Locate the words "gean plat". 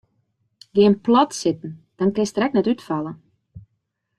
0.73-1.33